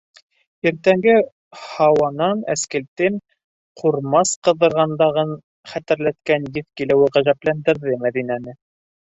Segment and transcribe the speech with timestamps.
[0.67, 1.11] Иртәнге
[1.63, 3.19] һауанан әскелтем,
[3.83, 5.37] ҡурмас ҡыҙҙырғандағын
[5.75, 8.59] хәтерләткән еҫ килеүе ғәжәпләндерҙе Мәҙинәне.